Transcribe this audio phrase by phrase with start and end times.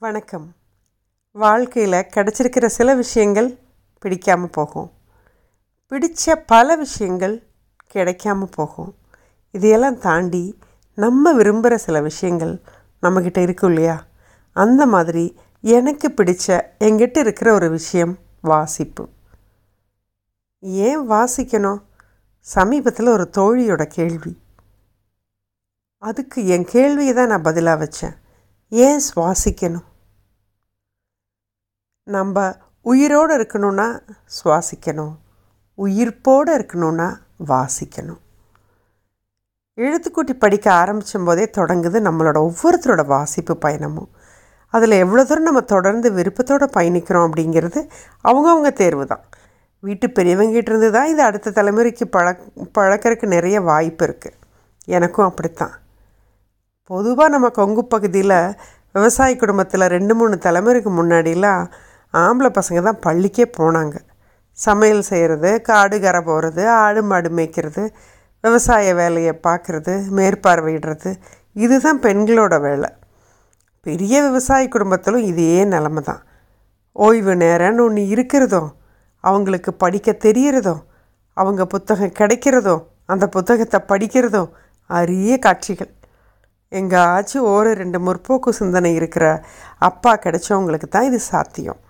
[0.00, 0.54] வணக்கம்.
[1.32, 3.58] வாழ்க்கையில் கிடச்சிருக்கிற சில விஷயங்கள்
[4.00, 4.92] பிடிக்காமல் போகும்.
[5.86, 7.46] பிடித்த பல விஷயங்கள்
[7.94, 8.94] கிடைக்காம போகும்.
[9.50, 10.58] இதையெல்லாம் தாண்டி
[10.94, 12.60] நம்ம விரும்புகிற சில விஷயங்கள்
[13.02, 14.04] நம்மக்கிட்ட இருக்கும் இல்லையா?
[14.52, 19.08] அந்த மாதிரி எனக்கு பிடித்த எங்கிட்ட இருக்கிற ஒரு விஷயம் வாசிப்பு.
[20.60, 21.82] ஏன் வாசிக்கணும்?
[22.40, 24.38] சமீபத்தில் ஒரு தோழியோட கேள்வி.
[25.98, 28.26] அதுக்கு என் கேள்வியை தான் நான் பதிலாக வச்சேன்.
[28.72, 29.86] ஏன் சுவாசிக்கணும்?
[32.16, 32.36] நம்ம
[32.90, 33.86] உயிரோடு இருக்கணும்னா
[34.38, 35.14] சுவாசிக்கணும்.
[35.78, 37.08] உயிர்ப்போடு இருக்கணும்னா
[37.50, 38.20] வாசிக்கணும்.
[39.78, 44.10] எழுத்துக்கூட்டி படிக்க ஆரம்பிச்சும் போதே தொடங்குது நம்மளோட ஒவ்வொருத்தரோட வாசிப்பு பயணமும்.
[44.74, 47.80] அதில் எவ்வளோ தூரம் நம்ம தொடர்ந்து விருப்பத்தோடு பயணிக்கிறோம் அப்படிங்கிறது
[48.28, 49.24] அவங்கவுங்க தேர்வு தான்.
[49.82, 52.46] வீட்டு பெரியவங்கிட்ட இருந்து தான் இது அடுத்த தலைமுறைக்கு பழக்
[52.78, 54.38] பழக்கிறதுக்கு நிறைய வாய்ப்பு இருக்குது
[54.98, 55.74] எனக்கும் அப்படித்தான்.
[56.90, 58.38] பொதுவாக நம்ம கொங்கு பகுதியில்
[58.96, 61.64] விவசாய குடும்பத்தில் ரெண்டு மூணு தலைமுறைக்கு முன்னாடிலாம்
[62.14, 63.96] ஆம்பளை பசங்க தான் பள்ளிக்கே போனாங்க.
[64.58, 67.82] சமையல் செய்கிறது காடு கரை போகிறது ஆடு மாடு மேய்க்கிறது
[68.44, 71.10] விவசாய வேலையை பார்க்குறது மேற்பார்வையிடுறது.
[71.64, 72.90] இதுதான் பெண்களோட வேலை.
[73.86, 76.22] பெரிய விவசாய குடும்பத்திலும் இதே நிலமை தான்.
[76.96, 78.62] ஓய்வு நேரம்னு ஒன்று இருக்கிறதோ
[79.24, 80.76] அவங்களுக்கு படிக்க தெரியறதோ
[81.36, 82.76] அவங்க புத்தகம் கிடைக்கிறதோ
[83.12, 84.42] அந்த புத்தகத்தை படிக்கிறதோ
[84.90, 85.92] அரிய காட்சிகள்.
[86.70, 89.44] எங்காச்சும் ஒரு ரெண்டு முற்போக்கு சிந்தனை இருக்கிற
[89.78, 91.80] அப்பா கிடைச்சவங்களுக்கு தான் இது சாத்தியம்.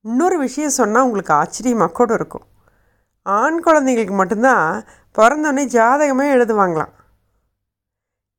[0.00, 2.46] இன்னொரு விஷயம் சொன்னால் உங்களுக்கு ஆச்சரியமாக கூட இருக்கும்.
[3.22, 4.84] ஆண் குழந்தைங்களுக்கு மட்டும்தான்
[5.18, 6.92] பிறந்தோடனே ஜாதகமே எழுதுவாங்களாம்.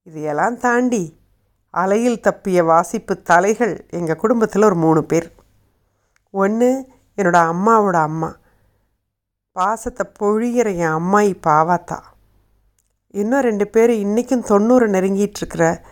[0.04, 1.20] இதையெல்லாம் தாண்டி
[1.70, 5.34] அலையில் தப்பிய வாசிப்பு தலைகள் எங்கள் குடும்பத்தில் ஒரு மூணு பேர்.
[6.32, 8.36] ஒன்று என்னோடய அம்மாவோட அம்மா.
[9.52, 12.00] பாசத்தை பொழிகிற என் அம்மாயி பாவாத்தா.
[13.14, 15.84] இன்னும் ரெண்டு பேர் இன்றைக்கும் தொண்ணூறு நெருங்கிட்டுருக்கிற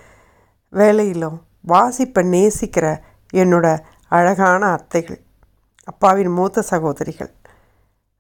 [0.72, 3.02] வேலையிலும் வாசிப்பை நேசிக்கிற
[3.34, 5.20] என்னோட அழகான அத்தைகள்
[5.84, 7.32] அப்பாவின் மூத்த சகோதரிகள்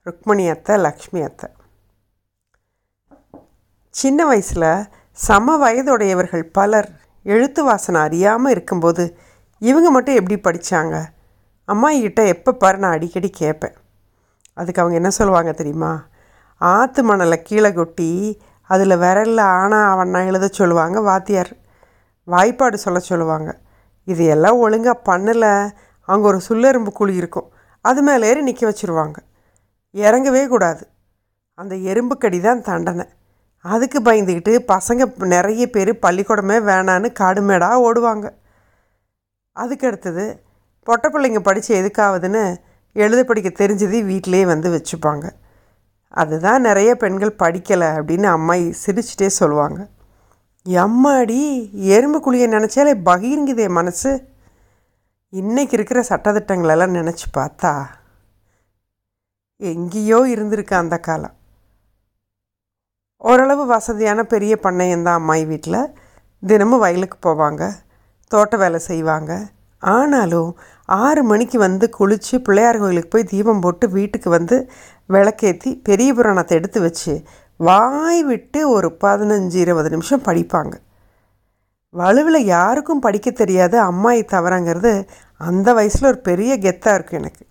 [0.05, 1.49] ருக்மணி அத்தை லக்ஷ்மி அத்தை.
[3.89, 6.89] சின்ன வயசில் சம வயதுடையவர்கள் பலர்
[7.23, 9.17] எழுத்து வாசனை அறியாமல் இருக்கும்போது
[9.59, 11.04] இவங்க மட்டும் எப்படி படித்தாங்க
[11.67, 13.73] அம்மாயிக்கிட்ட எப்போ பாரு நான் அடிக்கடி கேட்பேன்
[14.54, 16.08] அதுக்கு அவங்க என்ன சொல்லுவாங்க தெரியுமா?
[16.58, 21.52] ஆற்று மணலை கீழே கொட்டி அதில் விரலில் ஆனா அவனா எழுத சொல்லுவாங்க வாத்தியார்
[22.27, 23.49] வாய்ப்பாடு சொல்ல சொல்லுவாங்க.
[24.07, 25.53] இது எல்லாம் ஒழுங்காக பண்ணலை.
[26.09, 27.47] அங்கே ஒரு சுள்ளெரும்பு குழி இருக்கும்.
[27.85, 29.17] அது மேலே ஏறி நிற்க வச்சுருவாங்க.
[29.95, 30.83] இறங்கவே கூடாது.
[31.59, 33.05] அந்த எறும்புக்கடி தான் தண்டனை.
[33.65, 38.27] அதுக்கு பயந்துக்கிட்டு பசங்க நிறைய பேர் பள்ளிக்கூடமே வேணான்னு காடுமேடாக ஓடுவாங்க.
[39.55, 40.25] அதுக்கு அடுத்தது
[40.87, 42.43] பொட்டை பிள்ளைங்க படித்து எதுக்காகுதுன்னு
[42.95, 45.25] எழுத படிக்க தெரிஞ்சது வீட்டிலே வந்து வச்சுப்பாங்க.
[46.09, 49.87] அதுதான் நிறைய பெண்கள் படிக்கலை அப்படின்னு அம்மா சிரிச்சிட்டே சொல்லுவாங்க.
[50.65, 54.27] எம்மாடி எறும்பு குழியை நினச்சாலே பகிர்ங்குதே மனசு.
[55.31, 57.86] இன்றைக்கி இருக்கிற சட்டத்திட்டங்களெல்லாம் நினச்சி பார்த்தா
[59.58, 61.36] எங்கேயோ இருந்திருக்கு அந்த காலம்.
[63.17, 65.81] ஓரளவு வசதியான பெரிய பண்ணையந்தான் அம்மாய் வீட்டில்.
[66.47, 67.71] தினமும் வயலுக்கு போவாங்க
[68.27, 69.31] தோட்ட வேலை செய்வாங்க
[69.83, 70.49] ஆனாலும்
[70.89, 74.57] ஆறு மணிக்கு வந்து குளித்து பிள்ளையார் கோயிலுக்கு போய் தீபம் போட்டு வீட்டுக்கு வந்து
[75.13, 77.13] விளக்கேற்றி பெரிய புராணத்தை எடுத்து வச்சு
[77.59, 80.73] வாய் விட்டு ஒரு பதினஞ்சு இருபது நிமிஷம் படிப்பாங்க.
[81.93, 84.93] வலுவில் யாருக்கும் படிக்க தெரியாது அம்மாயி தவறாங்கிறது
[85.49, 87.43] அந்த வயசில் ஒரு பெரிய கெத்தாக இருக்கும் எனக்கு.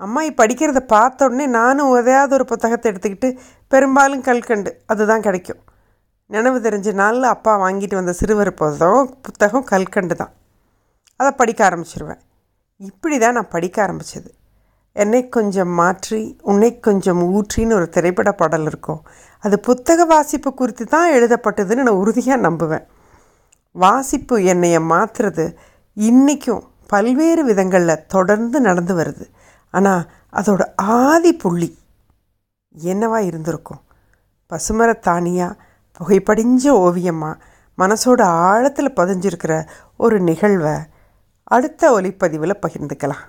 [0.00, 3.30] அம்மாயி படிக்கிறத பார்த்த உடனே நானும் எதையாவது ஒரு புத்தகத்தை எடுத்துக்கிட்டு
[3.72, 5.60] பெரும்பாலும் கல்கண்டு அதுதான் கிடைக்கும்.
[6.30, 10.32] நினைவு தெரிஞ்ச நாளில் அப்பா வாங்கிட்டு வந்த சிறுவர் புத்தகம் புத்தகம் கல்கண்டு தான்.
[11.20, 12.20] அதை படிக்க ஆரம்பிச்சிருவேன்.
[12.80, 14.30] இப்படி தான் நான் படிக்க ஆரம்பித்தது
[14.96, 16.20] என்னை கொஞ்சம் மாற்றி
[16.50, 19.02] உன்னை கொஞ்சம் ஊற்றின்னு ஒரு திரைப்பட பாடல் இருக்கும்.
[19.44, 22.86] அது புத்தக வாசிப்பு குறித்து தான் எழுதப்பட்டதுன்னு நான் உறுதியாக நம்புவேன்.
[23.74, 25.44] வாசிப்பு என்னைய மாற்றுறது
[25.96, 29.26] இன்றைக்கும் பல்வேறு விதங்களில் தொடர்ந்து நடந்து வருது.
[29.74, 30.02] ஆனால்
[30.40, 30.62] அதோட
[31.02, 31.70] ஆதி புள்ளி
[32.74, 33.82] என்னவா இருந்திருக்கும்?
[34.52, 35.58] பசுமரத்தானியாக
[36.00, 37.40] புகைப்படிஞ்ச ஓவியமாக
[37.78, 39.54] மனசோட ஆழத்தில் பதிஞ்சிருக்கிற
[40.04, 40.74] ஒரு நிகழ்வை
[41.54, 43.22] அடுத்த ஒலிப்பதிவில் பகிர்ந்துக்கலாம்.